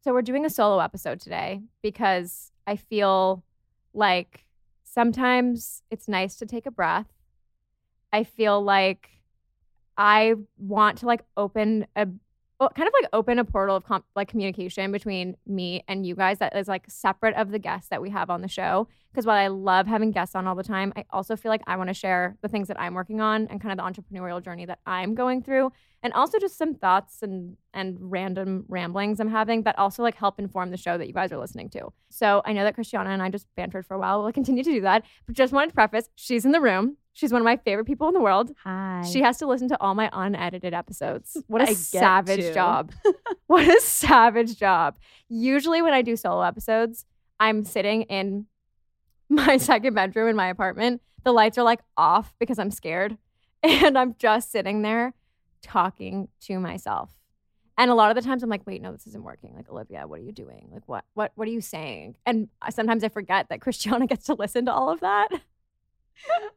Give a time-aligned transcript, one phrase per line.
[0.00, 3.42] So we're doing a solo episode today because I feel
[3.92, 4.44] like
[4.84, 7.08] sometimes it's nice to take a breath.
[8.12, 9.10] I feel like
[9.96, 14.28] I want to like open a kind of like open a portal of com- like
[14.28, 18.10] communication between me and you guys that is like separate of the guests that we
[18.10, 18.88] have on the show.
[19.18, 21.74] Because while I love having guests on all the time, I also feel like I
[21.74, 24.64] want to share the things that I'm working on and kind of the entrepreneurial journey
[24.66, 25.72] that I'm going through,
[26.04, 30.38] and also just some thoughts and and random ramblings I'm having that also like help
[30.38, 31.88] inform the show that you guys are listening to.
[32.10, 34.22] So I know that Christiana and I just bantered for a while.
[34.22, 36.96] We'll continue to do that, but just wanted to preface: she's in the room.
[37.12, 38.52] She's one of my favorite people in the world.
[38.62, 39.02] Hi.
[39.02, 41.36] She has to listen to all my unedited episodes.
[41.48, 42.54] What a savage to.
[42.54, 42.92] job.
[43.48, 44.96] what a savage job.
[45.28, 47.04] Usually, when I do solo episodes,
[47.40, 48.46] I'm sitting in
[49.30, 51.02] my second bedroom in my apartment.
[51.24, 53.16] The lights are like off because I'm scared.
[53.60, 55.14] And I'm just sitting there
[55.62, 57.10] talking to myself.
[57.76, 59.52] And a lot of the times I'm like, wait, no, this isn't working.
[59.56, 60.68] Like, Olivia, what are you doing?
[60.72, 62.16] Like, what, what, what are you saying?
[62.24, 65.28] And sometimes I forget that Christiana gets to listen to all of that.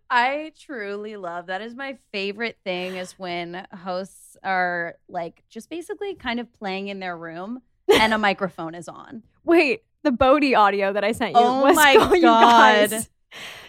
[0.09, 6.15] I truly love that is my favorite thing is when hosts are like just basically
[6.15, 7.61] kind of playing in their room
[7.91, 9.23] and a microphone is on.
[9.43, 12.89] Wait, the Bodie audio that I sent you Oh was my you guys.
[12.91, 13.07] God.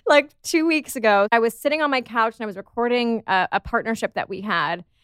[0.07, 3.49] Like two weeks ago, I was sitting on my couch and I was recording a,
[3.53, 4.85] a partnership that we had.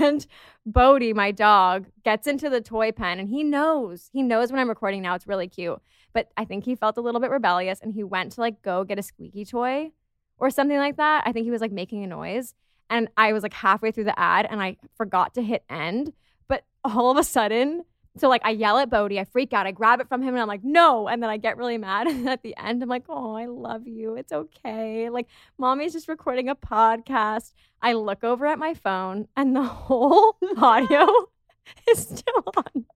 [0.00, 0.26] And
[0.66, 4.08] Bodie, my dog, gets into the toy pen and he knows.
[4.12, 5.14] He knows when I'm recording now.
[5.14, 5.80] It's really cute.
[6.12, 8.82] But I think he felt a little bit rebellious and he went to like go
[8.82, 9.92] get a squeaky toy
[10.38, 11.22] or something like that.
[11.26, 12.54] I think he was like making a noise.
[12.90, 16.12] And I was like halfway through the ad and I forgot to hit end.
[16.48, 17.84] But all of a sudden,
[18.16, 20.42] so like I yell at Bodie, I freak out, I grab it from him and
[20.42, 21.08] I'm like, no.
[21.08, 22.06] And then I get really mad.
[22.06, 24.14] And at the end, I'm like, oh, I love you.
[24.14, 25.10] It's okay.
[25.10, 25.26] Like
[25.58, 27.52] mommy's just recording a podcast.
[27.82, 31.08] I look over at my phone and the whole audio
[31.90, 32.86] is still on.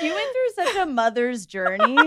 [0.00, 1.98] You went through such a mother's journey.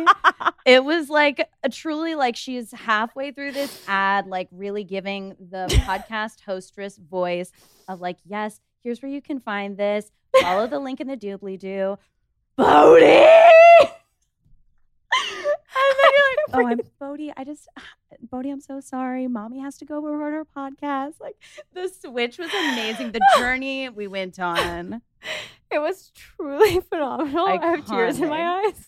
[0.65, 5.67] it was like a truly like she's halfway through this ad, like really giving the
[5.85, 7.51] podcast hostess voice
[7.87, 10.11] of like, yes, here's where you can find this.
[10.39, 11.97] Follow the link in the doobly doo.
[12.55, 13.27] Bodie!
[15.73, 17.33] And then you're like, oh, I'm Bodie.
[17.35, 17.67] I just,
[18.29, 19.27] Bodie, I'm so sorry.
[19.27, 21.19] Mommy has to go record her podcast.
[21.19, 21.35] Like,
[21.73, 23.11] the switch was amazing.
[23.11, 25.01] The journey we went on.
[25.71, 27.47] It was truly phenomenal.
[27.47, 28.87] I have tears in my eyes.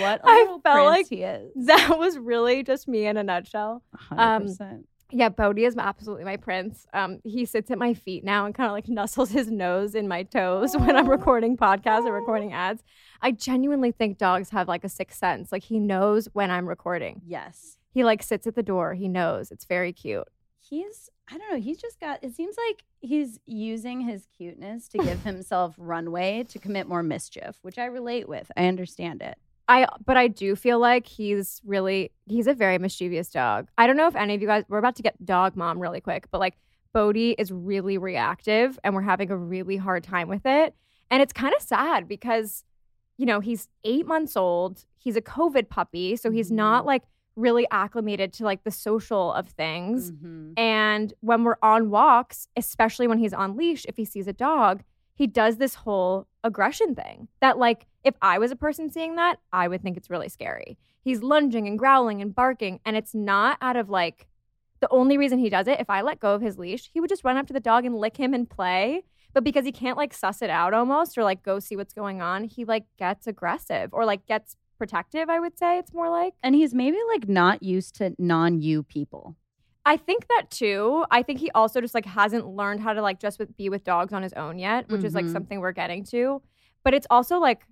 [0.00, 1.50] What I felt like he is.
[1.66, 3.82] That was really just me in a nutshell.
[4.10, 4.84] Um, 100%.
[5.14, 6.86] Yeah, Bodhi is absolutely my prince.
[6.94, 10.08] Um, he sits at my feet now and kind of like nuzzles his nose in
[10.08, 12.82] my toes when I'm recording podcasts or recording ads.
[13.20, 15.52] I genuinely think dogs have like a sixth sense.
[15.52, 17.20] Like he knows when I'm recording.
[17.26, 17.76] yes.
[17.94, 18.94] He like sits at the door.
[18.94, 19.50] He knows.
[19.50, 20.26] It's very cute.
[20.58, 24.98] He's, I don't know, he's just got, it seems like he's using his cuteness to
[24.98, 28.50] give himself runway to commit more mischief, which I relate with.
[28.56, 29.36] I understand it.
[29.72, 33.68] I but I do feel like he's really he's a very mischievous dog.
[33.78, 36.00] I don't know if any of you guys we're about to get dog mom really
[36.00, 36.56] quick, but like
[36.92, 40.74] Bodhi is really reactive and we're having a really hard time with it.
[41.10, 42.64] And it's kind of sad because
[43.18, 44.84] you know, he's 8 months old.
[44.98, 47.02] He's a COVID puppy, so he's not like
[47.36, 50.10] really acclimated to like the social of things.
[50.12, 50.54] Mhm.
[50.58, 54.82] And when we're on walks, especially when he's on leash, if he sees a dog,
[55.14, 57.28] he does this whole aggression thing.
[57.40, 60.78] That like if I was a person seeing that, I would think it's really scary.
[61.02, 64.28] He's lunging and growling and barking and it's not out of like
[64.80, 67.08] the only reason he does it, if I let go of his leash, he would
[67.08, 69.04] just run up to the dog and lick him and play.
[69.32, 72.20] But because he can't like suss it out almost or like go see what's going
[72.20, 76.34] on, he like gets aggressive or like gets protective, I would say it's more like.
[76.42, 79.36] And he's maybe like not used to non you people.
[79.84, 81.04] I think that too.
[81.10, 83.82] I think he also just like hasn't learned how to like just with, be with
[83.84, 85.32] dogs on his own yet, which is like Mhm.
[85.32, 86.40] something we're getting to.
[86.84, 87.66] But it's also like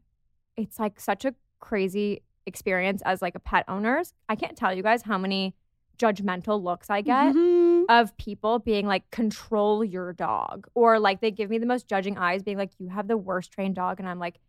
[0.56, 4.12] it's like such a crazy experience as like a pet owners.
[4.28, 5.54] I can't tell you guys how many
[5.98, 7.84] judgmental looks I get Mhm.
[7.88, 12.16] of people being like control your dog or like they give me the most judging
[12.18, 14.40] eyes being like you have the worst trained dog and I'm like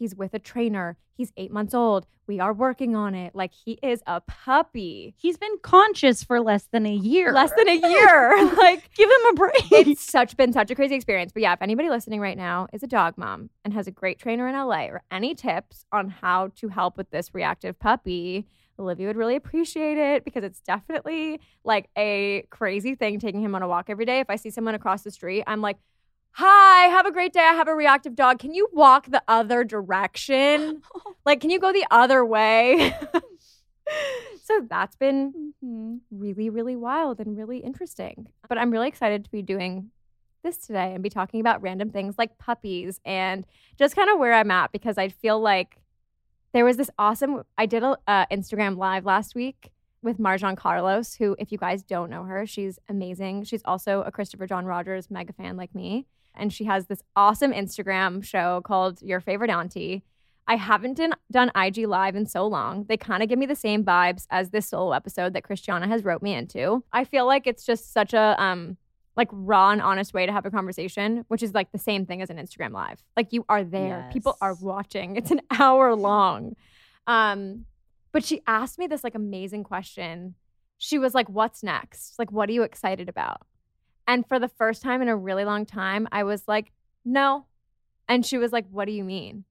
[0.00, 0.96] he's with a trainer.
[1.16, 2.06] He's 8 months old.
[2.26, 3.34] We are working on it.
[3.34, 5.14] Like he is a puppy.
[5.18, 7.32] He's been conscious for less than a year.
[7.32, 8.50] Less than a year.
[8.56, 9.70] like Give him a break.
[9.72, 11.32] it's such been such a crazy experience.
[11.32, 14.18] But yeah, if anybody listening right now is a dog mom and has a great
[14.18, 18.46] trainer in LA or any tips on how to help with this reactive puppy,
[18.78, 23.62] Olivia would really appreciate it because it's definitely like a crazy thing taking him on
[23.62, 24.20] a walk every day.
[24.20, 25.76] If I see someone across the street, I'm like,
[26.32, 27.40] Hi, have a great day.
[27.40, 28.38] I have a reactive dog.
[28.38, 30.82] Can you walk the other direction?
[31.26, 32.96] Like, can you go the other way?
[34.42, 36.00] so that's been Mhm.
[36.10, 38.26] really, really wild and really interesting.
[38.48, 39.90] But I'm really excited to be doing
[40.42, 43.44] this today and be talking about random things like puppies and
[43.78, 45.76] just kind of where I'm at because I feel like
[46.54, 47.42] there was this awesome.
[47.58, 49.70] I did a uh, Instagram live last week
[50.02, 53.44] with Marjon Carlos, who, if you guys don't know her, she's amazing.
[53.44, 56.06] She's also a Christopher John Rogers mega fan like me.
[56.34, 60.04] And she has this awesome Instagram show called Your Favorite Auntie.
[60.46, 62.84] I haven't done, done IG Live in so long.
[62.88, 66.04] They kind of give me the same vibes as this solo episode that Christiana has
[66.04, 66.82] wrote me into.
[66.92, 68.76] I feel like it's just such a um
[69.16, 72.22] like raw and honest way to have a conversation, which is like the same thing
[72.22, 73.02] as an Instagram live.
[73.16, 74.08] Like you are there.
[74.12, 75.16] People are watching.
[75.16, 76.56] It's an hour long.
[77.06, 77.66] Um
[78.12, 80.34] but she asked me this like amazing question.
[80.78, 82.18] She was like, "What's next?
[82.18, 83.42] Like what are you excited about?"
[84.10, 86.72] And for the first time in a really long time, I was like,
[87.04, 87.46] "No."
[88.08, 89.44] And she was like, "What do you mean?"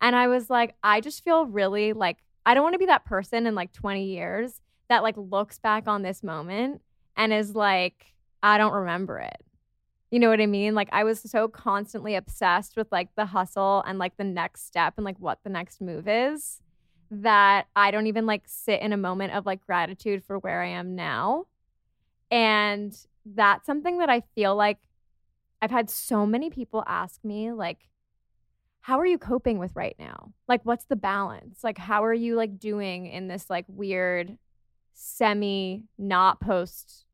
[0.00, 2.16] And I was like, I just feel really like
[2.46, 5.86] I don't want to be that person in like 20 years that like looks back
[5.86, 6.80] on this moment
[7.16, 9.44] and is like, I don't remember it.
[10.10, 10.74] You know what I mean?
[10.74, 14.94] Like I was so constantly obsessed with like the hustle and like the next step
[14.96, 16.62] and like what the next move is
[17.10, 20.68] that I don't even like sit in a moment of like gratitude for where I
[20.68, 21.44] am now.
[22.30, 22.96] And
[23.34, 24.78] that's something that I feel like
[25.60, 27.88] I've had so many people ask me like
[28.80, 30.32] how are you coping with right now?
[30.46, 31.62] Like what's the balance?
[31.62, 34.38] Like how are you like doing in this like weird
[35.00, 37.04] semi not post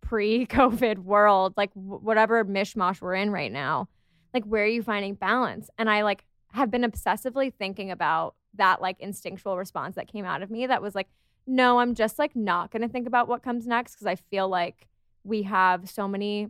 [0.00, 3.88] pre-covid world like w- whatever mishmash we're in right now
[4.32, 8.80] like where are you finding balance and i like have been obsessively thinking about that
[8.80, 11.08] like instinctual response that came out of me that was like
[11.44, 14.48] no i'm just like not going to think about what comes next because i feel
[14.48, 14.86] like
[15.24, 16.48] we have so many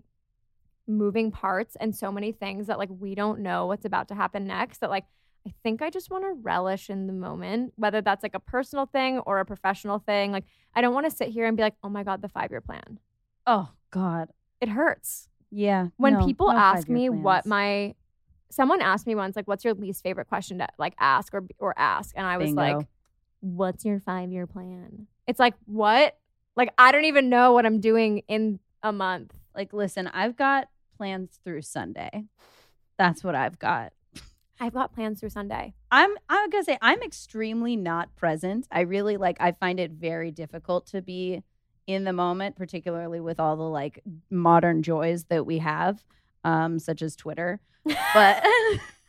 [0.86, 4.46] moving parts and so many things that like we don't know what's about to happen
[4.46, 5.04] next that like
[5.46, 8.86] I think I just want to relish in the moment, whether that's like a personal
[8.86, 10.32] thing or a professional thing.
[10.32, 10.44] Like,
[10.74, 12.62] I don't want to sit here and be like, oh my God, the five year
[12.62, 12.98] plan.
[13.46, 14.30] Oh God.
[14.60, 15.28] It hurts.
[15.50, 15.88] Yeah.
[15.98, 17.94] When no, people no ask me what my,
[18.50, 21.78] someone asked me once, like, what's your least favorite question to like ask or, or
[21.78, 22.14] ask?
[22.16, 22.62] And I was Bingo.
[22.62, 22.86] like,
[23.40, 25.06] what's your five year plan?
[25.26, 26.16] It's like, what?
[26.56, 29.34] Like, I don't even know what I'm doing in a month.
[29.56, 32.26] like, listen, I've got plans through Sunday.
[32.98, 33.92] That's what I've got.
[34.60, 35.74] I've got plans through Sunday.
[35.90, 38.68] I'm I'm gonna say I'm extremely not present.
[38.70, 41.42] I really like I find it very difficult to be
[41.88, 44.00] in the moment, particularly with all the like
[44.30, 46.04] modern joys that we have,
[46.44, 47.60] um, such as Twitter.
[47.84, 48.44] But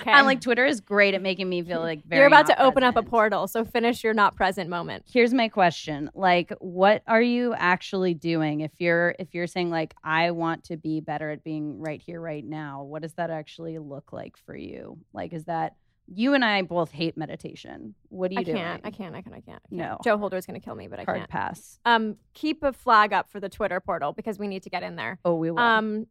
[0.00, 0.12] Okay.
[0.12, 2.82] I'm like Twitter is great at making me feel like very You're about to open
[2.82, 3.48] up a portal.
[3.48, 5.04] So finish your not present moment.
[5.10, 6.10] Here's my question.
[6.14, 10.76] Like what are you actually doing if you're if you're saying like I want to
[10.76, 14.56] be better at being right here right now, what does that actually look like for
[14.56, 14.98] you?
[15.12, 17.94] Like is that you and I both hate meditation.
[18.08, 18.90] What are you can't, I can't.
[18.90, 19.14] I can't.
[19.16, 19.36] I can't.
[19.36, 19.62] I can't.
[19.70, 19.98] No.
[20.02, 21.30] Joe Holder's gonna kill me, but I Hard can't.
[21.30, 21.78] pass.
[21.84, 24.96] Um, keep a flag up for the Twitter portal because we need to get in
[24.96, 25.18] there.
[25.24, 25.58] Oh, we will.
[25.58, 26.06] Um,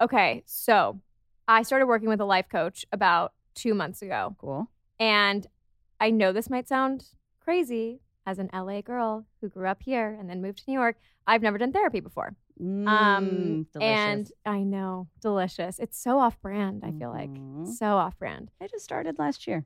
[0.00, 0.42] okay.
[0.46, 1.00] So
[1.52, 4.68] I started working with a life coach about two months ago, cool.
[4.98, 5.46] and
[6.00, 7.04] I know this might sound
[7.40, 10.96] crazy as an LA girl who grew up here and then moved to New York.
[11.26, 12.34] I've never done therapy before.
[12.60, 13.82] Mm, Um, delicious.
[13.82, 15.78] and I know delicious.
[15.78, 16.82] It's so off brand.
[16.84, 17.66] I feel like Mhm.
[17.68, 18.50] so off brand.
[18.60, 19.64] I just started last year.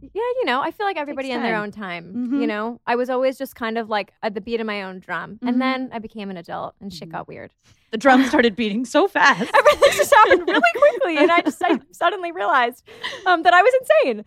[0.00, 0.08] Yeah,
[0.38, 2.14] you know, I feel like everybody in their own time.
[2.14, 2.40] Mhm.
[2.40, 4.98] You know, I was always just kind of like at the beat of my own
[4.98, 5.48] drum, Mhm.
[5.48, 7.12] and then I became an adult, and shit Mhm.
[7.12, 7.52] got weird.
[7.90, 9.40] The drum started beating so fast.
[9.54, 12.86] Everything just happened really quickly, and I just I suddenly realized
[13.26, 14.24] um, that I was insane.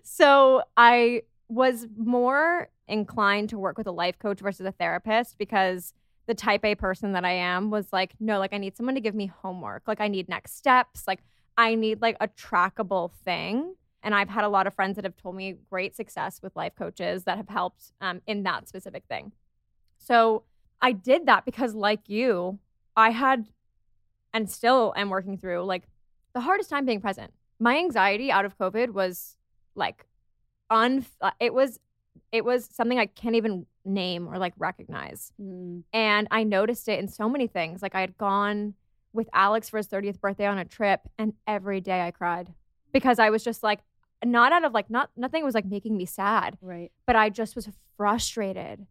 [0.02, 5.94] so I was more inclined to work with a life coach versus a therapist because
[6.26, 9.00] the type A person that I am was like, no, like I need someone to
[9.00, 9.84] give me homework.
[9.86, 11.04] Like I need next steps.
[11.06, 11.20] Like
[11.56, 13.74] I need like a trackable thing.
[14.02, 16.74] And I've had a lot of friends that have told me great success with life
[16.76, 19.32] coaches that have helped um, in that specific thing.
[19.96, 20.44] So
[20.80, 22.58] I did that because, like you,
[22.96, 23.46] I had
[24.32, 25.84] and still am working through like
[26.34, 27.32] the hardest time being present.
[27.58, 29.36] My anxiety out of COVID was
[29.74, 30.06] like
[30.70, 31.04] un
[31.40, 31.80] it was
[32.30, 35.32] it was something I can't even name or like recognize.
[35.40, 35.82] Mm.
[35.92, 37.80] And I noticed it in so many things.
[37.82, 38.74] Like I had gone
[39.12, 42.52] with Alex for his 30th birthday on a trip and every day I cried
[42.92, 43.80] because I was just like
[44.24, 46.92] not out of like not nothing was like making me sad, Right.
[47.06, 48.86] but I just was frustrated.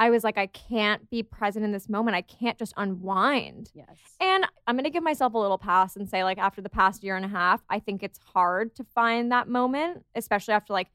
[0.00, 2.16] I was like I can't be present in this moment.
[2.16, 3.70] I can't just unwind.
[3.74, 3.98] Yes.
[4.18, 7.04] And I'm going to give myself a little pass and say, like, after the past
[7.04, 10.88] year and a half, I think it's hard to find that moment, especially after like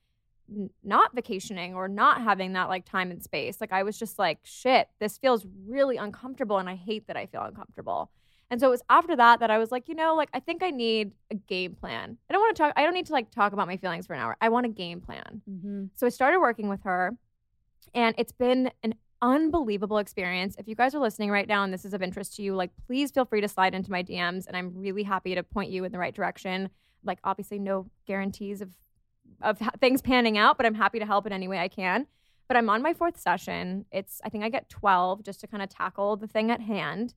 [0.49, 3.61] n- not vacationing or not having that like time and space.
[3.61, 6.57] Like, I was just like, shit, this feels really uncomfortable.
[6.57, 8.09] And I hate that I feel uncomfortable.
[8.49, 10.63] And so it was after that that I was like, you know, like, I think
[10.63, 12.17] I need a game plan.
[12.29, 14.13] I don't want to talk, I don't need to like talk about my feelings for
[14.13, 14.35] an hour.
[14.41, 15.41] I want a game plan.
[15.49, 15.85] mm-hmm.
[15.95, 17.15] So I started working with her,
[17.95, 20.55] and it's been an unbelievable experience.
[20.59, 22.71] If you guys are listening right now and this is of interest to you, like
[22.85, 25.83] please feel free to slide into my DMs, and I'm really happy to point you
[25.85, 26.69] in the right direction.
[27.03, 28.69] Like obviously, no guarantees of
[29.41, 32.07] of things panning out, but I'm happy to help in any way I can.
[32.47, 33.85] But I'm on my fourth session.
[33.91, 37.13] It's I think I get 12 just to kind of tackle the thing at hand.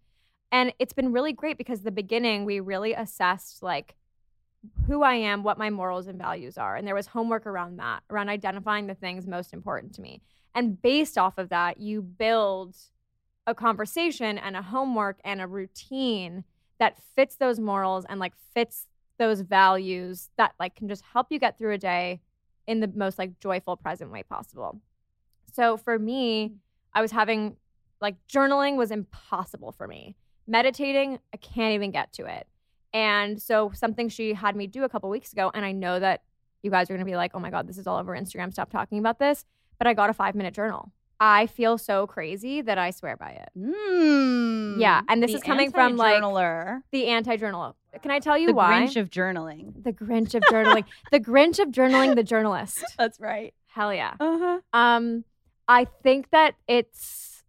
[0.51, 3.95] And it's been really great because the beginning we really assessed like
[4.87, 6.77] who I am, what my morals and values are.
[6.77, 10.23] And there was homework around that, around identifying the things most important to me.
[10.59, 12.75] And based off of that, you build
[13.47, 16.43] a conversation and a homework and a routine
[16.81, 18.88] that fits those morals and like fits
[19.21, 22.21] those values that like can just help you get through a day
[22.67, 24.81] in the most like joyful present way possible.
[25.53, 26.55] So for me, mm.
[26.93, 27.57] I was having
[28.00, 30.17] like journaling was impossible for me.
[30.49, 32.49] Meditating, I can't even get to it.
[32.93, 36.25] And so something she had me do a couple weeks ago, and I know that
[36.65, 38.53] you guys are gonna be like, oh my God, this is all over Instagram.
[38.53, 39.45] Stop talking about this.
[39.79, 40.93] But I got a five minute journal.
[41.21, 43.49] I feel so crazy that I swear by it.
[43.59, 44.79] Mm.
[44.79, 46.23] Yeah, and this The is coming from, like.
[46.93, 47.75] The anti journal.
[48.03, 48.83] Can I tell you the why?
[48.83, 49.83] Grinch of journaling.
[49.83, 50.85] the Grinch of journaling.
[51.11, 52.85] the Grinch of journaling, the journalist.
[52.99, 53.53] That's right.
[53.67, 54.15] Hell yeah.
[54.21, 54.61] Uh huh.
[54.73, 55.25] Um,
[55.67, 57.43] I think that it's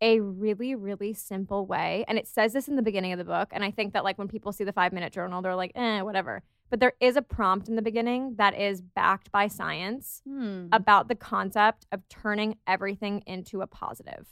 [0.00, 2.04] a really, really simple way.
[2.06, 3.48] And it says this in the beginning of the book.
[3.52, 6.02] And I think that like when people see the five minute journal, they're like, eh,
[6.02, 6.42] whatever.
[6.70, 10.66] But there is a prompt in the beginning that is backed by science Hmm.
[10.72, 14.26] about the concept of turning everything into a positive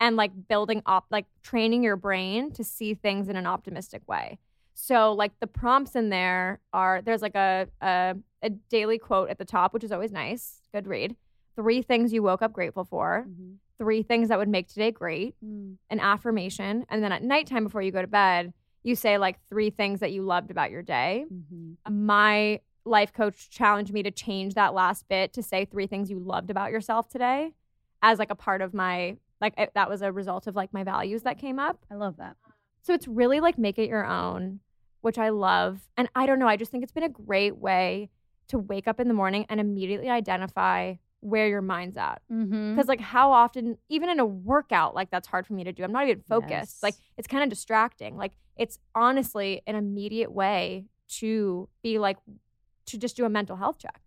[0.00, 4.38] and like building up, like training your brain to see things in an optimistic way.
[4.74, 9.38] So, like the prompts in there are there's like a, a a daily quote at
[9.38, 10.62] the top, which is always nice.
[10.74, 11.14] Good read.
[11.54, 13.26] Three things you woke up grateful for.
[13.28, 13.58] Mhm.
[13.78, 15.36] Three things that would make today great.
[15.44, 15.76] Mm.
[15.90, 18.52] An affirmation, and then at nighttime before you go to bed,
[18.82, 21.24] you say like three things that you loved about your day.
[21.32, 21.76] Mhm.
[21.90, 26.18] My life coach challenged me to change that last bit to say three things you
[26.18, 27.54] loved about yourself today,
[28.02, 30.84] as like a part of my like it, that was a result of like my
[30.84, 31.84] values that came up.
[31.90, 32.36] I love that.
[32.82, 34.60] So it's really like make it your own,
[35.00, 35.88] which I love.
[35.96, 38.10] And I don't know, I just think it's been a great way
[38.48, 42.20] to wake up in the morning and immediately identify where your mind's at.
[42.30, 42.74] Mm-hmm.
[42.74, 45.84] Because like how often, even in a workout, like that's hard for me to do.
[45.84, 46.50] I'm not even focused.
[46.50, 46.78] Yes.
[46.82, 48.16] Like it's kind of distracting.
[48.16, 50.86] Like it's honestly an immediate way
[51.18, 52.18] to be like
[52.86, 54.00] to just do a mental health check.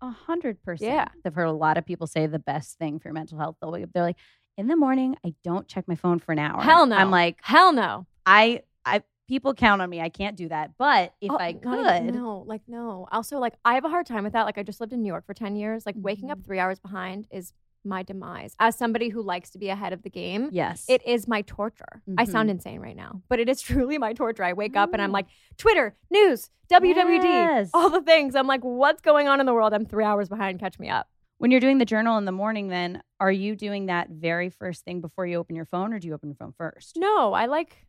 [0.00, 0.92] A hundred percent.
[0.92, 1.08] Yeah.
[1.24, 3.56] I've heard a lot of people say the best thing for your mental health.
[3.60, 4.16] They'll wake up, they're like,
[4.58, 6.60] in the morning, I don't check my phone for an hour.
[6.60, 6.96] Hell no.
[6.96, 8.06] I'm like, hell no.
[8.26, 10.00] I, I, people count on me.
[10.00, 10.72] I can't do that.
[10.76, 13.06] But if Oh, I could, no, like no.
[13.12, 14.44] Also, like I have a hard time with that.
[14.44, 15.86] Like I just lived in New York for ten years.
[15.86, 16.44] Like waking up Mhm.
[16.44, 17.52] three hours behind is
[17.84, 18.54] my demise.
[18.58, 22.02] As somebody who likes to be ahead of the game, yes, it is my torture.
[22.16, 22.52] I sound Mhm.
[22.52, 24.44] insane right now, but it is truly my torture.
[24.44, 27.70] I wake up and I'm like, Twitter, news, WWD, Yes.
[27.74, 28.34] all the things.
[28.34, 29.72] I'm like, what's going on in the world?
[29.74, 30.60] I'm three hours behind.
[30.60, 31.08] Catch me up.
[31.38, 34.84] when you're doing the journal in the morning, then are you doing that very first
[34.84, 36.96] thing before you open your phone, or do you open your phone first?
[36.96, 37.84] No, I like,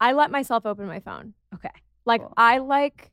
[0.00, 1.34] I let myself open my phone.
[1.52, 1.70] Okay.
[2.06, 2.32] Like Cool.
[2.36, 3.10] I like.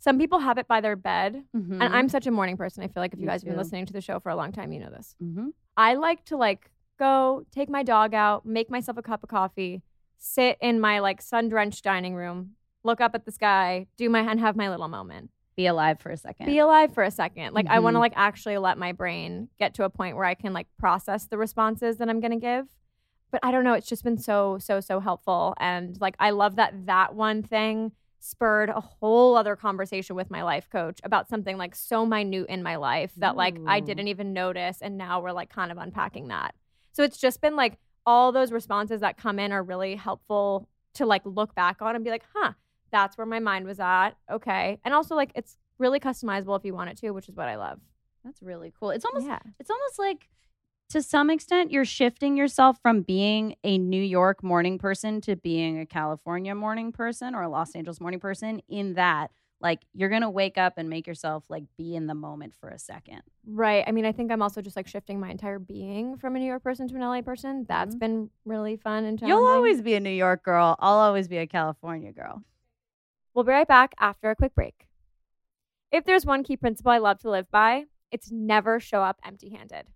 [0.00, 1.80] Some people have it by their bed, Mm-hmm.
[1.80, 2.82] and I'm such a morning person.
[2.82, 4.50] I feel like if you guys have been listening to the show for a long
[4.50, 5.14] time, you know this.
[5.20, 9.28] hmm I like to like go take my dog out, make myself a cup of
[9.28, 9.82] coffee,
[10.18, 12.52] sit in my like sun drenched dining room,
[12.82, 15.30] look up at the sky, do my and have my little moment.
[15.56, 16.46] Be alive for a second.
[16.46, 17.52] be alive for a second.
[17.54, 20.34] Like I want to like actually let my brain get to a point where I
[20.34, 22.66] can like process the responses that I'm going to give.
[23.30, 26.56] But I don't know, it's just been so so so helpful and like I love
[26.56, 31.56] that that one thing spurred a whole other conversation with my life coach about something
[31.56, 35.32] like so minute in my life that like I didn't even notice and now we're
[35.32, 36.54] like kind of unpacking that.
[36.92, 41.06] So it's just been like all those responses that come in are really helpful to
[41.06, 42.52] like look back on and be like, "Huh,
[42.90, 44.10] that's where my mind was at.
[44.30, 44.78] Okay.
[44.84, 47.56] And also like it's really customizable if you want it to, which is what I
[47.56, 47.80] love.
[48.24, 48.90] That's really cool.
[48.90, 49.38] It's almost yeah.
[49.58, 50.28] it's almost like
[50.90, 55.80] to some extent you're shifting yourself from being a New York morning person to being
[55.80, 59.30] a California morning person or a Los Angeles morning person in that
[59.62, 62.70] like you're going to wake up and make yourself like be in the moment for
[62.70, 63.20] a second.
[63.46, 63.84] Right.
[63.86, 66.46] I mean, I think I'm also just like shifting my entire being from a New
[66.46, 67.66] York person to an LA person.
[67.68, 67.98] That's Mhm.
[67.98, 69.28] been really fun and challenging.
[69.38, 70.76] You'll always be a New York girl.
[70.80, 72.42] I'll always be a California girl.
[73.34, 74.86] We'll be right back after a quick break.
[75.92, 79.50] If there's one key principle I love to live by, it's never show up empty
[79.50, 79.86] handed.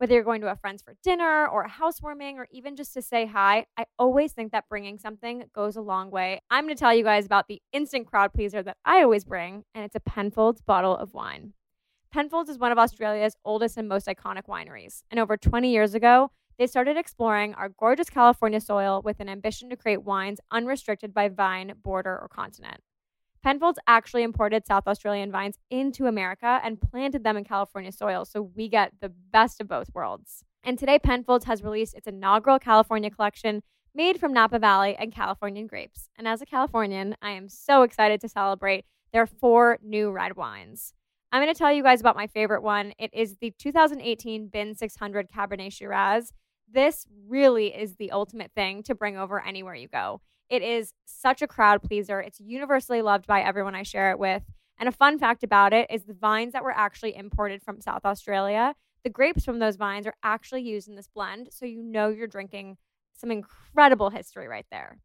[0.00, 3.02] Whether you're going to a friend's for dinner or a housewarming or even just to
[3.02, 6.40] say hi, I always think that bringing something goes a long way.
[6.50, 9.64] I'm going to tell you guys about the instant crowd pleaser that I always bring,
[9.74, 11.52] and it's a Penfolds bottle of wine.
[12.10, 15.02] Penfolds is one of Australia's oldest and most iconic wineries.
[15.10, 19.68] And over 20 years ago, they started exploring our gorgeous California soil with an ambition
[19.68, 22.80] to create wines unrestricted by vine, border, or continent.
[23.42, 28.42] Penfolds actually imported South Australian vines into America and planted them in California soil, so
[28.42, 30.44] we get the best of both worlds.
[30.62, 33.62] And today, Penfolds has released its inaugural California collection
[33.94, 36.10] made from Napa Valley and Californian grapes.
[36.18, 40.92] And as a Californian, I am so excited to celebrate their four new red wines.
[41.32, 42.92] I'm going to tell you guys about my favorite one.
[42.98, 46.32] It is the 2018 Bin 600 Cabernet Shiraz.
[46.70, 50.20] This really is the ultimate thing to bring over anywhere you go.
[50.50, 52.20] It is such a crowd pleaser.
[52.20, 54.42] It's universally loved by everyone I share it with.
[54.78, 58.04] And a fun fact about it is the vines that were actually imported from South
[58.04, 61.48] Australia, the grapes from those vines are actually used in this blend.
[61.52, 62.76] So you know you're drinking
[63.16, 64.98] some incredible history right there.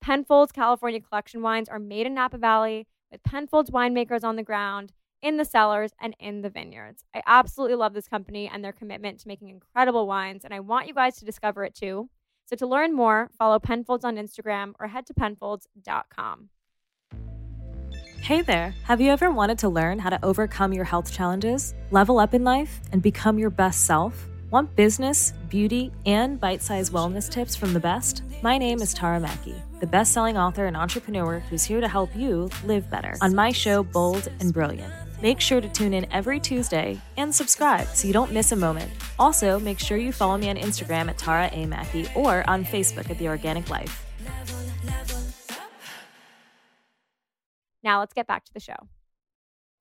[0.00, 4.92] Penfolds California collection wines are made in Napa Valley with Penfolds winemakers on the ground,
[5.22, 7.04] in the cellars, and in the vineyards.
[7.14, 10.86] I absolutely love this company and their commitment to making incredible wines, and I want
[10.86, 12.08] you guys to discover it too.
[12.50, 16.48] So to learn more, follow Penfolds on Instagram or head to penfolds.com.
[18.22, 18.74] Hey there.
[18.82, 22.42] Have you ever wanted to learn how to overcome your health challenges, level up in
[22.42, 24.26] life, and become your best self?
[24.50, 28.24] Want business, beauty, and bite sized wellness tips from the best?
[28.42, 32.14] My name is Tara Mackey, the best selling author and entrepreneur who's here to help
[32.16, 34.92] you live better on my show, Bold and Brilliant.
[35.22, 38.90] Make sure to tune in every Tuesday and subscribe so you don't miss a moment.
[39.18, 41.66] Also, make sure you follow me on Instagram at Tara A.
[41.66, 44.06] Mackey or on Facebook at The Organic Life.
[47.82, 48.76] Now let's get back to the show.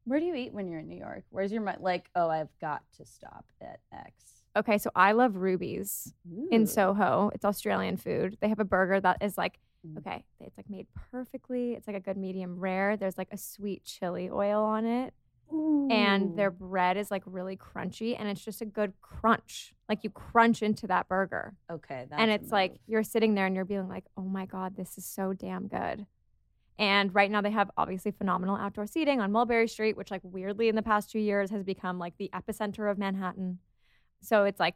[0.04, 1.24] Where do you eat when you're in New York?
[1.30, 2.10] Where's your like?
[2.16, 4.12] Oh, I've got to stop at X.
[4.58, 6.14] Okay, so I love Ruby's
[6.52, 7.30] in Soho.
[7.34, 8.38] It's Australian food.
[8.42, 9.98] They have a burger that is like, Mm.
[10.00, 11.72] okay, it's like made perfectly.
[11.72, 12.98] It's like a good medium rare.
[12.98, 15.14] There's like a sweet chili oil on it.
[15.52, 19.74] And their bread is like really crunchy and it's just a good crunch.
[19.88, 21.56] Like you crunch into that burger.
[21.72, 24.76] okay, that's and it's like you're sitting there and you're being like, oh my God,
[24.78, 26.06] this is so damn good.
[26.78, 30.70] And right now they have obviously phenomenal outdoor seating on Mulberry Street, which like weirdly
[30.70, 33.60] in the past two years has become like the epicenter of Manhattan.
[34.22, 34.76] So it's like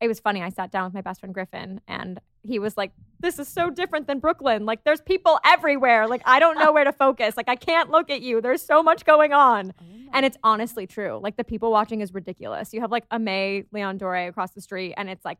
[0.00, 0.42] it was funny.
[0.42, 3.70] I sat down with my best friend Griffin and he was like, This is so
[3.70, 4.66] different than Brooklyn.
[4.66, 6.06] Like there's people everywhere.
[6.06, 7.36] Like I don't know where to focus.
[7.36, 8.40] Like I can't look at you.
[8.40, 9.72] There's so much going on.
[9.80, 11.18] Oh And it's honestly true.
[11.22, 12.74] Like the people watching is ridiculous.
[12.74, 15.38] You have like Aimé Leon Dore across the street, and it's like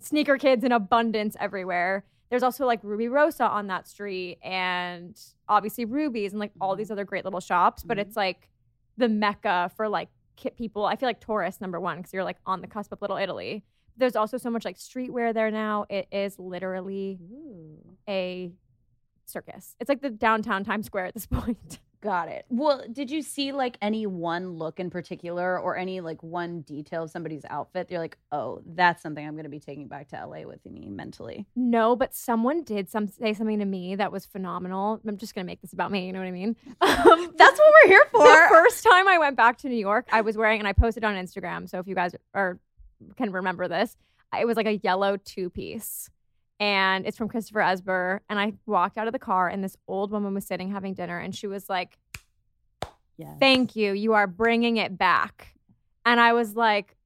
[0.00, 2.04] sneaker kids in abundance everywhere.
[2.30, 7.04] There's also like Rubirosa on that street, and obviously Ruby's and like all these other
[7.04, 7.82] great little shops.
[7.82, 8.02] But Mhm.
[8.02, 8.48] it's like
[8.96, 10.08] the mecca for like
[10.56, 10.84] people.
[10.84, 13.64] I feel like tourists number one because you're like on the cusp of Little Italy.
[13.96, 15.86] There's also so much like streetwear there now.
[15.90, 17.78] It is literally Ooh.
[18.08, 18.52] a
[19.26, 19.76] circus.
[19.80, 21.78] It's like the downtown Times Square at this point.
[22.02, 22.44] Got it.
[22.48, 27.04] Well, did you see like any one look in particular or any like one detail
[27.04, 27.86] of somebody's outfit?
[27.90, 30.88] You're like, oh, that's something I'm going to be taking back to LA with me
[30.88, 31.46] mentally.
[31.54, 35.00] No, but someone did some say something to me that was phenomenal.
[35.06, 36.06] I'm just gonna make this about me.
[36.06, 36.56] You know what I mean?
[36.82, 38.22] Um, That's what we're here for.
[38.24, 41.04] the first time I went back to New York, I was wearing, and I posted
[41.04, 41.68] on Instagram.
[41.68, 42.58] So if you guys are
[43.16, 43.96] can remember this,
[44.38, 46.10] it was like a yellow two piece,
[46.62, 48.20] and it's from Christopher Esber.
[48.28, 51.18] And I walked out of the car, and this old woman was sitting having dinner,
[51.18, 51.98] and she was like,
[53.18, 53.36] Yes.
[53.38, 55.54] thank you you are bringing it back
[56.06, 56.96] and i was like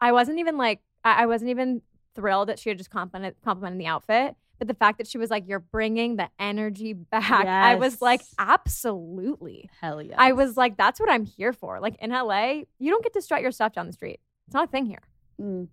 [0.00, 1.82] i wasn't even like i, I wasn't even
[2.14, 5.28] thrilled that she had just complimented, complimented the outfit But the fact that she was
[5.28, 9.68] like, "You're bringing the energy back," I was like, absolutely.
[9.80, 10.14] Hell yeah.
[10.16, 11.80] I was like, that's what I'm here for.
[11.80, 14.20] Like in LA, you don't get to strut your stuff down the street.
[14.46, 15.02] It's not a thing here.
[15.40, 15.66] Mm.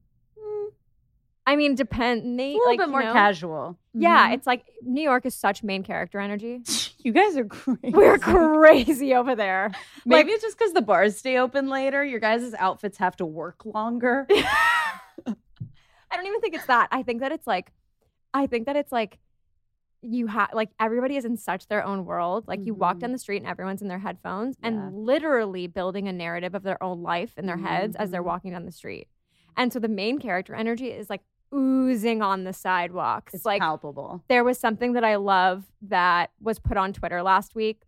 [1.50, 2.22] I mean, depend.
[2.40, 3.14] a little like, bit you more know?
[3.14, 3.78] casual.
[3.94, 4.34] Yeah, Mhm.
[4.36, 6.62] it's like New York is such main character energy.
[7.00, 7.80] you guys are crazy.
[7.84, 9.72] We're crazy over there.
[10.06, 12.04] Maybe it's just because the bars stay open later.
[12.06, 14.28] Your guys' outfits have to work longer.
[16.12, 16.88] I don't even think it's that.
[16.92, 17.72] I think that it's like,
[18.34, 19.20] I think that it's like,
[20.02, 22.48] you have like everybody is in such their own world.
[22.48, 23.00] Like you walk Mhm.
[23.02, 24.70] down the street and everyone's in their headphones Yeah.
[24.70, 28.28] and literally building a narrative of their own life in their heads as they're Mhm.
[28.28, 29.08] walking down the street.
[29.58, 31.22] And so the main character energy is like
[31.54, 33.34] oozing on the sidewalks.
[33.34, 34.24] It's like palpable.
[34.28, 37.84] there was something that I love that was put on Twitter last week.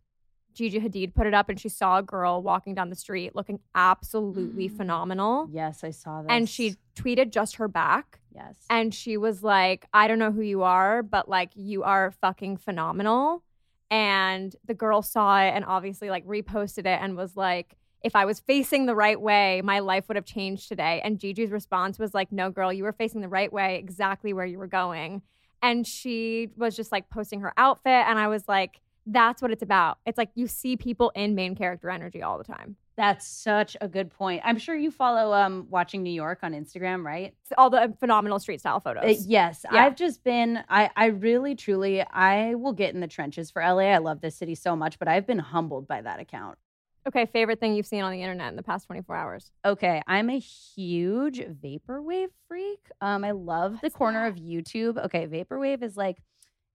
[0.53, 3.59] Gigi Hadid put it up and she saw a girl walking down the street looking
[3.73, 4.75] absolutely mm.
[4.75, 5.47] phenomenal.
[5.51, 6.31] Yes, I saw that.
[6.31, 8.19] And she tweeted just her back.
[8.33, 8.55] Yes.
[8.69, 12.57] And she was like, I don't know who you are, but like you are fucking
[12.57, 13.43] phenomenal.
[13.89, 18.25] And the girl saw it and obviously like reposted it and was like, if I
[18.25, 21.01] was facing the right way, my life would have changed today.
[21.03, 24.45] And Gigi's response was like, no, girl, you were facing the right way, exactly where
[24.45, 25.21] you were going.
[25.61, 28.05] And she was just like posting her outfit.
[28.07, 29.99] And I was like, that's what it's about.
[30.05, 32.75] It's like you see people in main character energy all the time.
[32.97, 34.41] That's such a good point.
[34.43, 37.33] I'm sure you follow um watching New York on Instagram, right?
[37.57, 39.03] All the phenomenal street style photos.
[39.03, 39.83] Uh, yes, Yeah.
[39.85, 40.63] I've just been.
[40.69, 43.85] I I really truly I will get in the trenches for LA.
[43.85, 46.57] I love this city so much, but I've been humbled by that account.
[47.07, 49.51] Okay, favorite thing you've seen on the internet in the past 24 hours?
[49.65, 52.79] Okay, I'm a huge vaporwave freak.
[53.01, 54.37] Um, I love the corner that?
[54.37, 55.03] of YouTube.
[55.05, 56.21] Okay, vaporwave is like,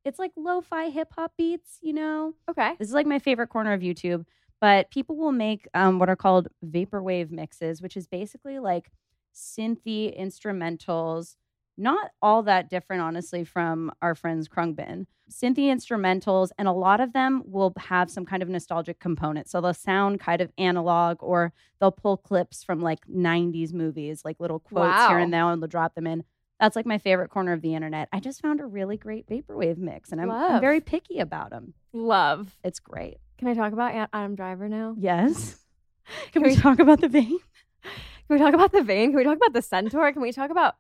[0.05, 1.79] it's like lo-fi hip hop beats.
[1.81, 2.73] You know, Okay.
[2.79, 4.25] this is like my favorite corner of YouTube.
[4.61, 8.91] But people will make um, what are called vaporwave mixes, which is basically like
[9.35, 11.37] synthy instrumentals.
[11.79, 15.07] Not all that different, honestly, from our friends Khruangbin.
[15.31, 19.49] Synthy instrumentals, and a lot of them will have some kind of nostalgic component.
[19.49, 24.39] So they'll sound kind of analog, or they'll pull clips from like 90s movies, like
[24.39, 26.25] little quotes here and there, and they'll drop them in.
[26.61, 28.09] That's like my favorite corner of the internet.
[28.13, 31.75] I just found a really great vaporwave mix, and I'm, I'm very picky about them.
[31.93, 32.57] Love.
[32.65, 33.19] It's great.
[33.37, 34.95] Can I talk about Adam Driver now?
[34.97, 35.59] Yes.
[36.33, 37.39] Can Can we we- talk about the vein?
[37.83, 37.91] Can
[38.31, 39.11] we talk about the vein?
[39.11, 40.11] Can we talk about the centaur?
[40.13, 40.77] Can we talk about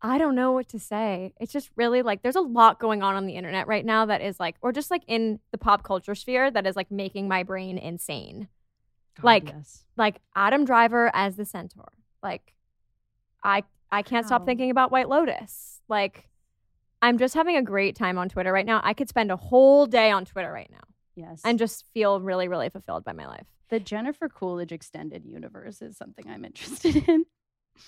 [0.00, 1.32] I don't know what to say.
[1.40, 4.20] It's just really like there's a lot going on on the internet right now that
[4.20, 7.42] is like or just like in the pop culture sphere that is like making my
[7.42, 8.48] brain insane.
[9.22, 9.84] Like- yes.
[9.96, 11.88] Like Adam Driver as the centaur.
[12.22, 12.54] Like
[13.42, 15.80] I I can't stop thinking about White Lotus.
[15.88, 16.28] Like
[17.02, 18.80] I'm just having a great time on Twitter right now.
[18.84, 20.84] I could spend a whole day on Twitter right now
[21.16, 21.40] yes.
[21.44, 23.46] and just feel really really fulfilled by my life.
[23.70, 27.24] the Jennifer Coolidge extended universe is something I'm interested in.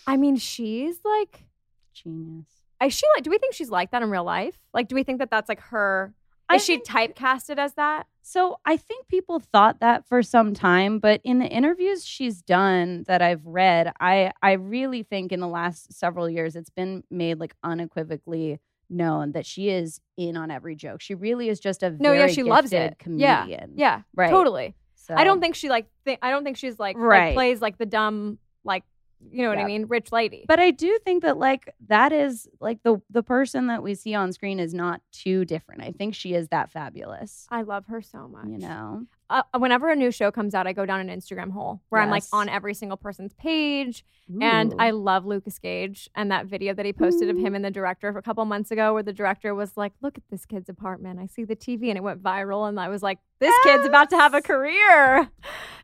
[0.07, 1.45] I mean, she's like
[1.93, 2.47] Genius.
[2.83, 3.25] Is she like?
[3.25, 4.57] Do we think she's like that in real life?
[4.73, 6.15] Like, do we think that that's like her?
[6.49, 8.07] I Is she think- typecasted as that?
[8.23, 13.05] So I think people thought that for some time, but in the interviews she's done
[13.07, 17.39] that I've read, I I really think in the last several years it's been made
[17.39, 21.01] like unequivocally known that she is in on every joke.
[21.01, 22.77] She really is just a No, yeah, she loves it.
[22.77, 23.73] Yeah, comedian.
[23.77, 24.31] Yeah, right.
[24.31, 24.75] totally.
[24.97, 25.87] So I don't think she like.
[26.05, 27.35] Th- I don't think she's like, like, Right.
[27.35, 28.85] plays like the dumb like
[29.31, 30.45] you know what I mean, rich lady.
[30.49, 34.15] But I do think that like that is like the the person that we see
[34.15, 35.83] on screen is not too different.
[35.83, 37.47] I think she is that fabulous.
[37.51, 38.47] I love her so much.
[38.47, 39.07] You know.
[39.31, 42.11] Uh, whenever a new show comes out, I go down an Instagram hole where I'm
[42.11, 44.05] like on every single person's page,
[44.43, 47.71] and I love Lucas Gage and that video that he posted of him and the
[47.71, 51.19] director a couple months ago, where the director was like, "Look at this kid's apartment.
[51.21, 54.11] I see the TV," and it went viral, and I was like, "This kid's about
[54.11, 55.31] to have a career."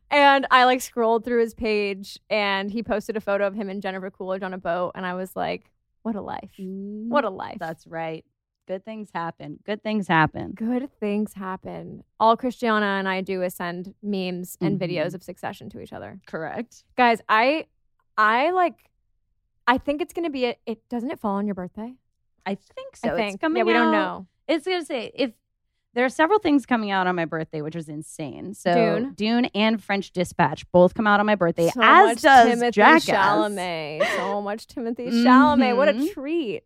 [0.09, 3.83] And I like scrolled through his page, and he posted a photo of him and
[3.83, 5.71] Jennifer Coolidge on a boat, and I was like,
[6.03, 6.51] "What a life!
[7.09, 8.25] What a life!" That's right.
[8.67, 9.61] Good things happen.
[9.65, 10.53] Good things happen.
[10.53, 12.03] Good things happen.
[12.19, 14.83] All Christiana and I do is send memes and Mhm.
[14.91, 16.21] videos of Succession to each other.
[16.27, 16.85] Correct.
[16.97, 17.67] guys i
[18.19, 18.91] i like
[19.67, 21.95] i think it's gonna be a, it doesn't it fall on your birthday
[22.47, 23.13] I think so.
[23.13, 25.33] i think It's coming yeah we don't know It's gonna say if
[25.95, 28.53] there are several things coming out on my birthday, which was insane.
[28.53, 29.47] So Dune.
[29.55, 33.07] and French Dispatch both come out on my birthday, so as much does timothée Jackass.
[33.07, 36.65] chalamet so much timothée chalamet what a treat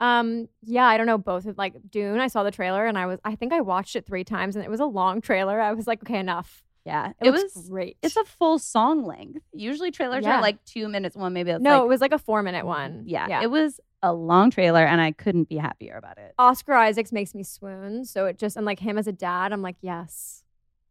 [0.00, 3.06] um yeah i don't know both of like dune i saw the trailer and i
[3.06, 5.72] was i think i watched it three times and it was a long trailer i
[5.72, 7.68] was like okay enough Yeah, it, it, was.
[7.68, 9.42] great It's a full song length.
[9.52, 10.38] Usually trailers Yeah.
[10.38, 11.14] are like two minutes.
[11.14, 13.50] One maybe it's no like it was like a four minute one Yeah, yeah it
[13.50, 16.32] was a long trailer, and I couldn't be happier about it.
[16.38, 19.60] oscar isaacs makes me swoon so it just and like him as a dad i'm
[19.60, 20.42] like yes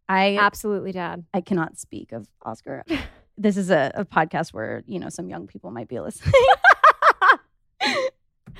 [0.08, 2.84] I absolutely dad I cannot speak of Oscar.
[3.38, 6.34] this is a, a podcast where you know some young people might be listening.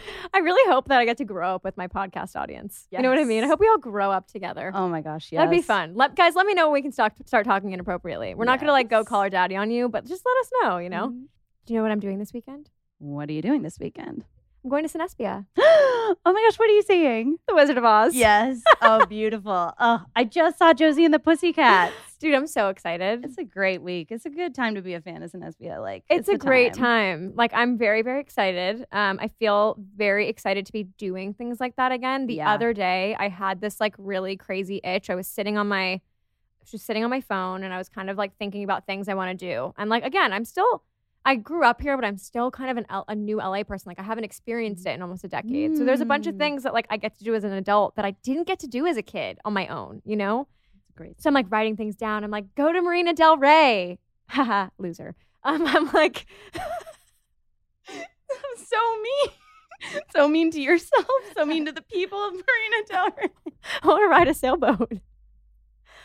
[0.34, 2.88] I really hope that I get to grow up with my podcast audience.
[2.92, 3.44] You know what I mean?
[3.44, 4.72] I hope we all grow up together.
[4.74, 5.40] Oh my gosh, yes.
[5.40, 5.96] That'd be fun.
[5.96, 8.34] Let, guys, let me know when we can start start talking inappropriately.
[8.36, 10.78] We're not gonna like go call our daddy on you, but just let us know.
[10.78, 11.08] You know?
[11.10, 11.26] Mhm.
[11.66, 12.70] Do you know what I'm doing this weekend?
[13.00, 14.26] What are you doing this weekend?
[14.64, 17.38] I'm going to Cinespia, oh my gosh, what are you seeing?
[17.48, 18.14] The Wizard of Oz.
[18.16, 18.62] Yes.
[18.82, 19.74] Oh, beautiful.
[19.80, 21.94] Oh, I just saw Josie and the Pussycats.
[22.20, 23.24] Dude, I'm so excited.
[23.24, 24.08] It's a great week.
[24.12, 25.80] It's a good time to be a fan of Cinespia.
[25.82, 27.32] Like it's, a great time.
[27.34, 28.86] Like I'm very, very excited.
[28.92, 32.28] Um, I feel very excited to be doing things like that again.
[32.28, 32.54] The Yeah.
[32.54, 35.10] other day, I had this like really crazy itch.
[35.10, 36.02] I was sitting on my,
[36.70, 39.14] just sitting on my phone, and I was kind of like thinking about things I
[39.14, 39.74] want to do.
[39.78, 40.84] And like again, I'm still,
[41.24, 43.90] I grew up here, but I'm still kind of an L- a new LA person.
[43.90, 45.78] Like I haven't experienced it in almost a decade.
[45.78, 46.40] So there's a bunch of Mm.
[46.40, 48.68] things that like I get to do as an adult that I didn't get to
[48.68, 50.02] do as a kid on my own.
[50.04, 50.48] You know.
[51.00, 51.22] Great.
[51.22, 52.26] So I'm like writing things down.
[52.26, 54.00] I'm like, go to Marina Del Rey.
[54.28, 55.16] Haha, loser.
[55.46, 56.26] Um, I'm like,
[57.88, 60.02] I'm so mean.
[60.14, 61.08] so mean to yourself.
[61.34, 63.30] So mean to the people of Marina Del Rey.
[63.82, 64.92] I want to ride a sailboat.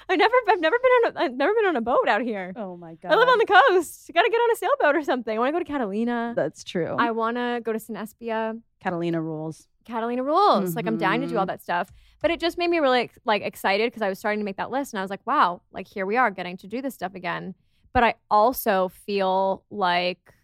[0.08, 2.52] I've never, I've never been on, a, I've never been on a boat out here.
[2.54, 3.10] Oh my god.
[3.10, 4.08] I live on the coast.
[4.08, 5.36] You got to get on a sailboat or something.
[5.36, 6.34] I want to go to Catalina.
[6.36, 6.94] That's true.
[6.96, 8.60] I want to go to Cinespia.
[8.80, 9.66] Catalina rules.
[9.84, 10.74] Catalina rules.
[10.76, 11.48] Like I'm dying to do all Mhm.
[11.48, 11.92] that stuff.
[12.20, 14.70] But it just made me really like excited because I was starting to make that
[14.70, 17.14] list and I was like, wow, like here we are getting to do this stuff
[17.14, 17.54] again.
[17.92, 20.34] But I also feel like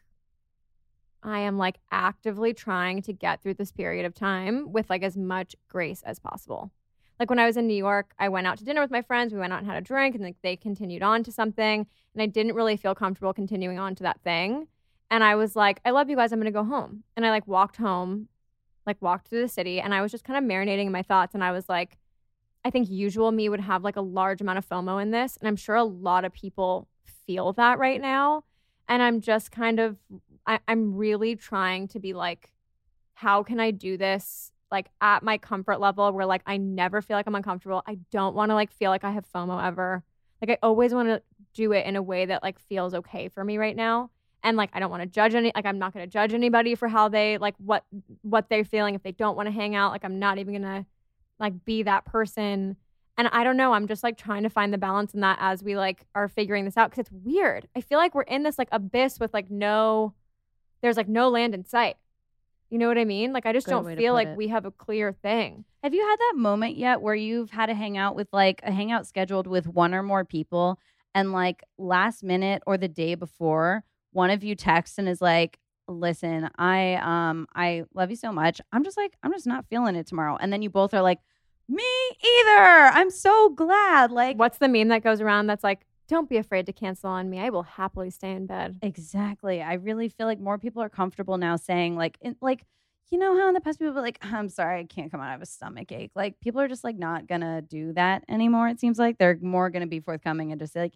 [1.22, 5.16] I am like actively trying to get through this period of time with like as
[5.16, 6.70] much grace as possible.
[7.18, 9.32] Like when I was in New York, I went out to dinner with my friends.
[9.34, 11.86] We went out and had a drink and like they continued on to something.
[12.14, 14.68] And I didn't really feel comfortable continuing on to that thing.
[15.10, 16.32] And I was like, I love you guys.
[16.32, 17.02] I'm going to go home.
[17.16, 18.28] And I like walked home
[18.86, 21.34] like walked through the city and I was just kind of marinating in my thoughts
[21.34, 21.98] and I was like
[22.64, 25.48] I think usual me would have like a large amount of FOMO in this and
[25.48, 26.88] I'm sure a lot of people
[27.26, 28.44] feel that right now
[28.88, 29.96] and I'm just kind of
[30.46, 32.50] I, I'm really trying to be like
[33.14, 37.16] how can I do this like at my comfort level where like I never feel
[37.16, 37.82] like I'm uncomfortable.
[37.86, 40.04] I don't want to like feel like I have FOMO ever.
[40.40, 43.44] Like I always want to do it in a way that like feels okay for
[43.44, 44.10] me right now
[44.42, 46.74] and like I don't want to judge any like I'm not going to judge anybody
[46.74, 47.84] for how they like what
[48.22, 50.62] what they're feeling if they don't want to hang out like I'm not even going
[50.62, 50.86] to
[51.38, 52.76] like be that person
[53.16, 55.62] and I don't know I'm just like trying to find the balance in that as
[55.62, 57.68] we like are figuring this out cuz it's weird.
[57.76, 60.14] I feel like we're in this like abyss with like no
[60.82, 61.96] there's like no land in sight.
[62.70, 63.32] You know what I mean?
[63.32, 64.36] Like I just Good don't feel like it.
[64.36, 65.64] we have a clear thing.
[65.82, 69.06] Have you had that moment yet where you've had a hangout with like a hangout
[69.06, 70.78] scheduled with one or more people
[71.14, 75.58] and like last minute or the day before one of you texts and is like
[75.88, 79.96] listen I um I love you so much I'm just like I'm just not feeling
[79.96, 81.18] it tomorrow and then you both are like
[81.68, 81.84] me
[82.22, 86.38] either I'm so glad like What's the meme that goes around that's like don't be
[86.38, 87.38] afraid to cancel on me.
[87.38, 88.80] I will happily stay in bed.
[88.82, 89.62] Exactly.
[89.62, 92.66] I really feel like more people are comfortable now saying like in, like
[93.12, 95.28] you know how in the past people were like I'm sorry I can't come out
[95.28, 96.10] I have a stomach ache.
[96.16, 98.68] Like people are just like not gonna do that anymore.
[98.68, 100.94] It seems like they're more gonna be forthcoming and just say like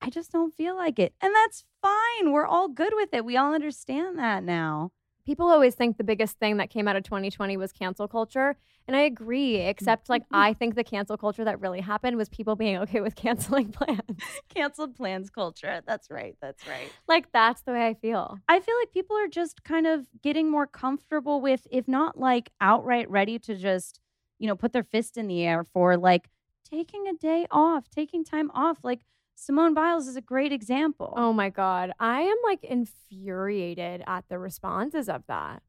[0.00, 2.32] I just don't feel like it, and that's fine.
[2.32, 3.24] We're all good with it.
[3.24, 4.92] We all understand that now.
[5.24, 8.54] people always think the biggest thing that came out of 2020 was cancel culture
[8.86, 9.68] and i agree mm-hmm.
[9.68, 13.16] except like i think the cancel culture that really happened was people being okay with
[13.16, 14.00] canceling plans
[14.54, 15.82] Canceled plans culture.
[15.86, 16.36] That's right.
[16.40, 16.90] That's right.
[17.08, 20.50] like that's the way i feel I feel like people are just kind of getting
[20.50, 24.00] more comfortable with, if not like outright ready to just,
[24.38, 26.28] you know, put their fist in the air for like
[26.68, 28.78] taking a day off, taking time off.
[28.82, 29.00] Like
[29.36, 31.12] Simone Biles is a great example.
[31.16, 35.62] oh my god i am like infuriated at the responses of that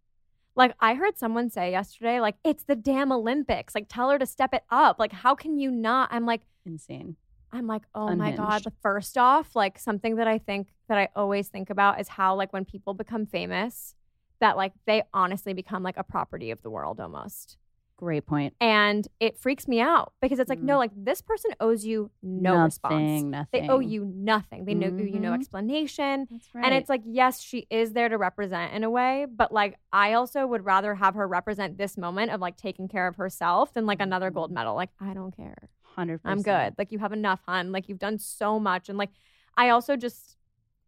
[0.56, 4.26] like i heard someone say yesterday like it's the damn olympics like tell her to
[4.26, 7.16] step it up like how can you not i'm like insane.
[7.52, 8.48] I'm like, oh my God.
[8.66, 8.68] Unhinged.
[8.82, 12.52] First off, like something that I think that I always think about is how, like,
[12.52, 13.96] when people become famous,
[14.42, 17.58] that like they honestly become like a property of the world almost.
[17.98, 18.54] Great point.
[18.62, 20.80] And it freaks me out because it's like, no, Mm.
[20.80, 23.24] like this person owes you no nothing, response.
[23.24, 23.48] Nothing.
[23.52, 24.66] They owe you nothing.
[24.66, 25.36] They know you no Mhm.
[25.36, 26.28] explanation.
[26.30, 26.64] That's right.
[26.64, 30.14] And it's like, yes, she is there to represent in a way, but like I
[30.14, 33.88] also would rather have her represent this moment of like taking care of herself than
[33.88, 34.76] like another gold medal.
[34.76, 35.70] Like, I don't care.
[35.82, 36.22] hundred.
[36.24, 36.76] I'm good.
[36.78, 37.72] Like you have enough, hun.
[37.72, 38.90] Like you've done so much.
[38.90, 39.10] And like
[39.56, 40.38] I also just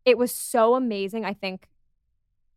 [0.05, 1.67] it was so amazing, I think,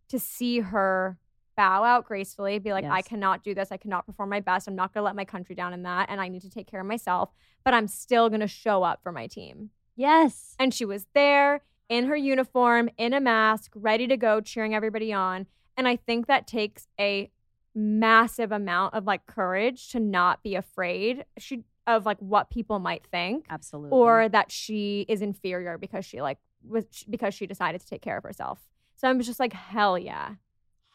[0.08, 1.18] to see her
[1.56, 3.70] bow out gracefully, be like, I cannot do this.
[3.70, 4.68] I cannot perform my best.
[4.68, 6.08] I'm not gonna let my country down in that.
[6.10, 7.30] And I need to take care of myself.
[7.64, 9.70] But I'm still gonna show up for my team.
[9.96, 10.54] Yes.
[10.58, 15.12] And she was there in her uniform, in a mask, ready to go, cheering everybody
[15.12, 15.46] on.
[15.76, 17.30] And I think that takes a
[17.74, 23.06] massive amount of like courage to not be afraid she, of like what people might
[23.06, 23.90] think Absolutely.
[23.90, 28.16] or that she is inferior because she like was because she decided to take care
[28.16, 28.60] of herself.
[28.94, 30.34] So I'm just like hell yeah.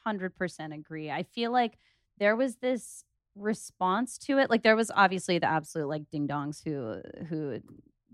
[0.07, 1.11] Hundred percent agree.
[1.11, 1.77] I feel like
[2.17, 3.03] there was this
[3.35, 4.49] response to it.
[4.49, 7.59] Like there was obviously the absolute like ding dongs who who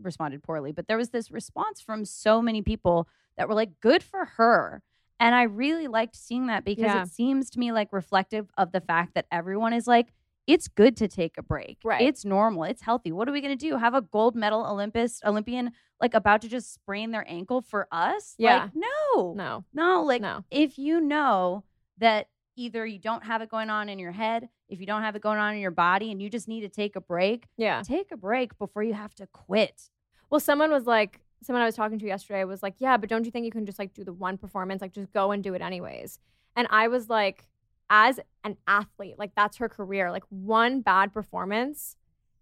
[0.02, 4.02] responded poorly, but there was this response from so many people that were like, good
[4.04, 4.82] for her.
[5.20, 7.04] And I really liked seeing that because Yeah.
[7.04, 10.08] it seems to me like reflective of the fact that everyone is like,
[10.48, 11.78] it's good to take a break.
[11.84, 12.02] Right.
[12.02, 12.64] It's normal.
[12.66, 13.12] It's healthy.
[13.12, 13.78] What are we going to do?
[13.78, 18.36] Have a gold medal Olympus Olympian like about to just sprain their ankle for us?
[18.38, 18.64] Yeah.
[18.64, 19.34] Like, no.
[19.36, 19.64] No.
[19.74, 20.44] No, like No.
[20.52, 21.64] if you know
[21.98, 25.16] that either you don't have it going on in your head, if you don't have
[25.16, 27.82] it going on in your body and you just need to take a break, Yeah.
[27.84, 29.90] take a break before you have to quit.
[30.30, 33.26] Well, someone was like, someone I was talking to yesterday was like, yeah, but don't
[33.26, 35.54] you think you can just like do the one performance, like just go and do
[35.54, 36.20] it anyways?
[36.56, 37.48] And I was like,
[37.90, 40.12] as an athlete, like that's her career.
[40.12, 41.96] Like one bad performance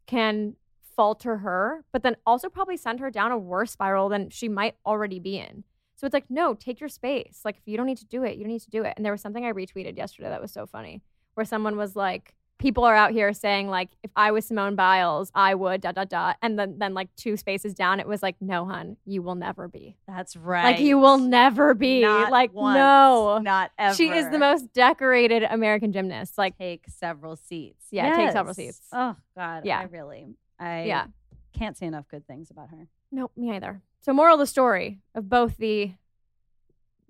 [0.08, 0.56] can
[0.96, 4.76] falter her, but then also probably send her down a worse spiral than she might
[4.86, 5.64] already be in.
[6.02, 7.42] So it's like, no, take your space.
[7.46, 8.96] Like if you don't need to do it, you don't need to do it.
[8.98, 11.04] And there was something I retweeted yesterday that was so funny,
[11.36, 15.32] where someone was like, people are out here saying like, if I was Simone Biles,
[15.36, 18.36] I would da da da, and then then like two spaces down, it was like,
[18.42, 19.96] no, hun, you will never be.
[20.08, 20.72] That's right.
[20.72, 22.02] Like you will never be.
[22.02, 23.94] Not like once, no, not ever.
[23.94, 26.36] she is the most decorated American gymnast.
[26.36, 27.86] Like take several seats.
[27.92, 28.82] Yeah, take several seats.
[28.92, 29.66] Oh God.
[29.66, 29.82] Yeah.
[29.82, 30.26] I really
[30.60, 31.06] I yeah,
[31.54, 32.88] can't say enough good things about her.
[33.12, 33.82] No, me either.
[34.02, 35.92] So moral of the story of both the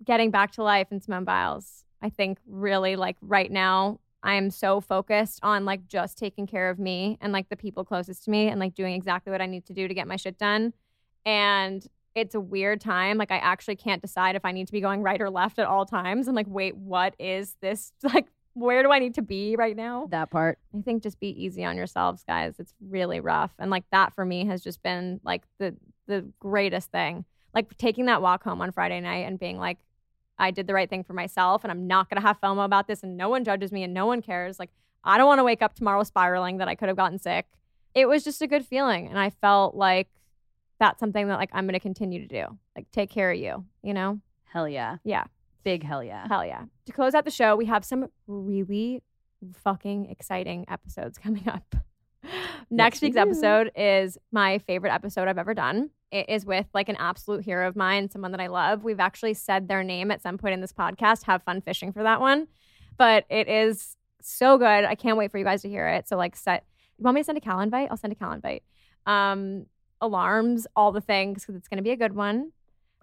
[0.04, 1.86] getting back to life and Simone Biles.
[2.02, 6.70] I think really like right now I am so focused on like just taking care
[6.70, 9.46] of me and like the people closest to me and like doing exactly what I
[9.46, 10.74] need to do to get my shit done.
[11.26, 13.18] And it's a weird time.
[13.18, 15.68] Like I actually can't decide if I need to be going right or left at
[15.68, 16.28] all times.
[16.28, 17.94] I'm like, wait, what is this?
[18.04, 20.08] Like, where do I need to be right now?
[20.12, 20.60] That part.
[20.78, 22.56] I think just be easy on yourselves, guys.
[22.60, 23.54] It's really rough.
[23.58, 25.74] And like that for me has just been like the
[26.08, 27.26] the greatest thing.
[27.54, 29.78] Like taking that walk home on Friday night and being like,
[30.38, 33.04] I did the right thing for myself and I'm not gonna have FOMO about this
[33.04, 34.60] and no one judges me and no one cares.
[34.60, 34.72] Like
[35.04, 37.48] I don't want to wake up tomorrow spiraling that I could have gotten sick.
[37.94, 39.08] It was just a good feeling.
[39.08, 40.08] And I felt like
[40.80, 42.58] that's something that like I'm gonna continue to do.
[42.76, 44.20] Like take care of you, you know?
[44.46, 44.98] Hell yeah.
[45.04, 45.26] Yeah.
[45.64, 46.28] Big hell yeah.
[46.28, 46.64] Hell yeah.
[46.88, 49.04] To close out the show, we have some really
[49.64, 51.76] fucking exciting episodes coming up.
[52.70, 55.90] Next we week's episode is my favorite episode I've ever done.
[56.12, 58.84] It is with like an absolute hero of mine, someone that I love.
[58.84, 61.24] We've actually said their name at some point in this podcast.
[61.24, 62.48] Have fun fishing for that one.
[62.98, 64.66] But it is so good.
[64.86, 66.08] I can't wait for you guys to hear it.
[66.08, 66.66] So like set
[66.98, 67.90] you want me to send a cal invite?
[67.90, 68.64] I'll send a cal invite.
[69.08, 69.66] Um,
[70.02, 72.52] alarms, all the things, because it's gonna be a good one.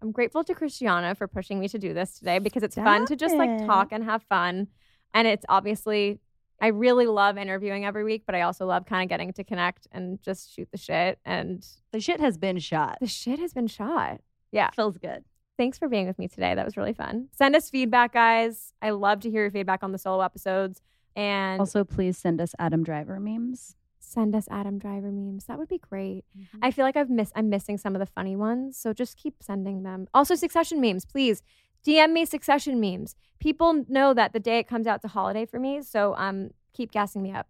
[0.00, 3.16] I'm grateful to Christiana for pushing me to do this today because it's fun to
[3.16, 3.66] just like it.
[3.66, 4.68] talk and have fun.
[5.12, 6.20] And it's obviously,
[6.60, 9.86] I really love interviewing every week, but I also love kind of getting to connect
[9.92, 11.18] and just shoot the shit.
[11.24, 12.98] And The shit has been shot.
[13.00, 14.20] the shit has been shot.
[14.50, 14.70] Yeah.
[14.74, 15.24] Feels good.
[15.56, 16.54] Thanks for being with me today.
[16.54, 17.28] That was really fun.
[17.32, 18.72] Send us feedback, guys.
[18.82, 20.80] I love to hear your feedback on the solo episodes.
[21.16, 23.74] And Also, please send us Adam Driver memes.
[24.00, 25.44] send us Adam Driver memes.
[25.46, 26.24] That would be great.
[26.38, 26.58] Mm-hmm.
[26.62, 29.34] I feel like I've missed I'm missing some of the funny ones, so just keep
[29.42, 30.06] sending them.
[30.14, 31.42] Also Succession memes, please.
[31.86, 33.14] DM me Succession memes.
[33.38, 36.50] People know that the day it comes out it's a holiday for me, so um
[36.72, 37.48] keep gassing me up.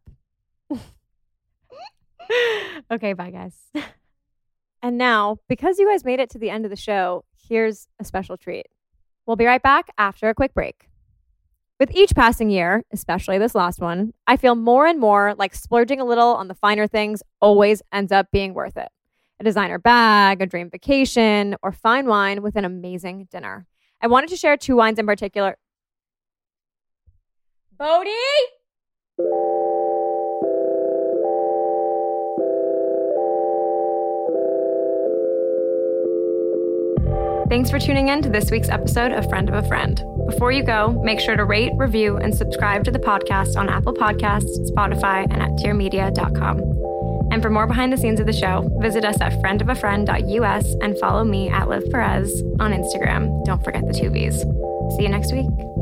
[2.90, 3.54] okay, bye guys.
[4.82, 8.04] and now, because you guys made it to the end of the show, here's a
[8.04, 8.66] special treat.
[9.26, 10.88] We'll be right back after a quick break.
[11.78, 16.00] With each passing year, especially this last one, I feel more and more like splurging
[16.00, 18.88] a little on the finer things always ends up being worth it.
[19.38, 23.66] A designer bag, a dream vacation, or fine wine with an amazing dinner.
[24.00, 25.56] I wanted to share two wines in particular.
[27.78, 28.10] Bodie?
[37.48, 39.98] Thanks for tuning in to this week's episode of Friend of a Friend.
[40.26, 43.94] Before you go, make sure to rate, review, and subscribe to the podcast on Apple
[43.94, 46.87] Podcasts, Spotify, and at dearmedia.com.
[47.38, 51.22] And for more behind the scenes of the show, visit us at friendofafriend.us and follow
[51.22, 53.44] me at Liv Perez on Instagram.
[53.44, 54.40] Don't forget the two V's.
[54.96, 55.77] See you next week.